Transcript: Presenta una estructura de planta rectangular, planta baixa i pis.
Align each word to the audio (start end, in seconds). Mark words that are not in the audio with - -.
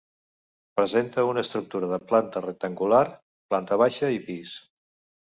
Presenta 0.79 1.25
una 1.31 1.43
estructura 1.47 1.89
de 1.91 1.99
planta 2.11 2.41
rectangular, 2.45 3.03
planta 3.53 3.79
baixa 3.83 4.11
i 4.17 4.19
pis. 4.31 4.57